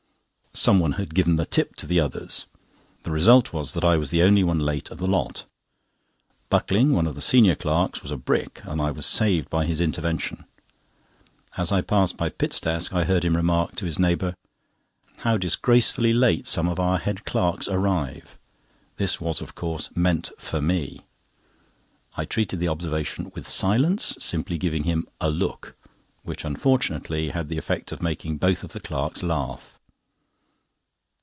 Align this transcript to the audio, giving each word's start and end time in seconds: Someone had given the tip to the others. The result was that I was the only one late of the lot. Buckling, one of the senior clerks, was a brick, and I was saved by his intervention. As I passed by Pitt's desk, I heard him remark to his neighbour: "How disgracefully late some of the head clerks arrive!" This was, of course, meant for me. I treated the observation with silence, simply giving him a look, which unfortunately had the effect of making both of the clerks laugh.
Someone 0.53 0.91
had 0.91 1.15
given 1.15 1.37
the 1.37 1.45
tip 1.45 1.77
to 1.77 1.87
the 1.87 2.01
others. 2.01 2.45
The 3.03 3.09
result 3.11 3.53
was 3.53 3.73
that 3.73 3.85
I 3.85 3.95
was 3.95 4.09
the 4.09 4.21
only 4.21 4.43
one 4.43 4.59
late 4.59 4.91
of 4.91 4.97
the 4.97 5.07
lot. 5.07 5.45
Buckling, 6.49 6.91
one 6.91 7.07
of 7.07 7.15
the 7.15 7.21
senior 7.21 7.55
clerks, 7.55 8.01
was 8.01 8.11
a 8.11 8.17
brick, 8.17 8.59
and 8.65 8.81
I 8.81 8.91
was 8.91 9.05
saved 9.05 9.49
by 9.49 9.63
his 9.63 9.79
intervention. 9.79 10.43
As 11.55 11.71
I 11.71 11.79
passed 11.79 12.17
by 12.17 12.27
Pitt's 12.27 12.59
desk, 12.59 12.93
I 12.93 13.05
heard 13.05 13.23
him 13.23 13.37
remark 13.37 13.77
to 13.77 13.85
his 13.85 13.97
neighbour: 13.97 14.35
"How 15.19 15.37
disgracefully 15.37 16.11
late 16.11 16.45
some 16.45 16.67
of 16.67 16.75
the 16.75 16.97
head 16.97 17.23
clerks 17.23 17.69
arrive!" 17.69 18.37
This 18.97 19.21
was, 19.21 19.39
of 19.39 19.55
course, 19.55 19.89
meant 19.95 20.31
for 20.37 20.59
me. 20.59 21.05
I 22.17 22.25
treated 22.25 22.59
the 22.59 22.67
observation 22.67 23.31
with 23.33 23.47
silence, 23.47 24.17
simply 24.19 24.57
giving 24.57 24.83
him 24.83 25.07
a 25.21 25.29
look, 25.29 25.77
which 26.23 26.43
unfortunately 26.43 27.29
had 27.29 27.47
the 27.47 27.57
effect 27.57 27.93
of 27.93 28.03
making 28.03 28.37
both 28.37 28.65
of 28.65 28.73
the 28.73 28.81
clerks 28.81 29.23
laugh. 29.23 29.77